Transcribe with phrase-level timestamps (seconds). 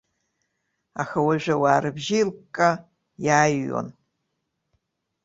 [1.01, 2.69] Аха уажәы ауаа рыбжьы еилыкка
[3.25, 3.87] иааҩуан.